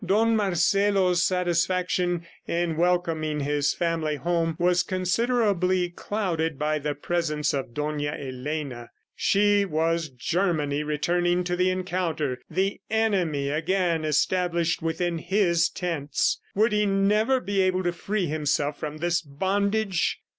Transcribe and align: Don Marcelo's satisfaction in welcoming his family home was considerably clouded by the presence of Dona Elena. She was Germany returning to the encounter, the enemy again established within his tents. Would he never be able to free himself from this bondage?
Don 0.03 0.35
Marcelo's 0.35 1.23
satisfaction 1.23 2.25
in 2.47 2.75
welcoming 2.75 3.41
his 3.41 3.71
family 3.75 4.15
home 4.15 4.55
was 4.57 4.81
considerably 4.81 5.89
clouded 5.89 6.57
by 6.57 6.79
the 6.79 6.95
presence 6.95 7.53
of 7.53 7.75
Dona 7.75 8.05
Elena. 8.19 8.89
She 9.15 9.63
was 9.63 10.09
Germany 10.09 10.81
returning 10.81 11.43
to 11.43 11.55
the 11.55 11.69
encounter, 11.69 12.41
the 12.49 12.81
enemy 12.89 13.49
again 13.49 14.03
established 14.03 14.81
within 14.81 15.19
his 15.19 15.69
tents. 15.69 16.39
Would 16.55 16.71
he 16.71 16.87
never 16.87 17.39
be 17.39 17.61
able 17.61 17.83
to 17.83 17.93
free 17.93 18.25
himself 18.25 18.79
from 18.79 18.97
this 18.97 19.21
bondage? 19.21 20.19